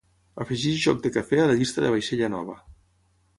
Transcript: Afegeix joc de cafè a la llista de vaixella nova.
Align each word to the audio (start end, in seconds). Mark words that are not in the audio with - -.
Afegeix 0.45 0.79
joc 0.85 1.03
de 1.03 1.11
cafè 1.17 1.39
a 1.41 1.43
la 1.51 1.59
llista 1.59 1.85
de 1.85 1.93
vaixella 1.97 2.31
nova. 2.37 2.57